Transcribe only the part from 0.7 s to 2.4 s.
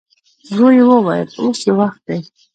يې وويل: اوس يې وخت دی.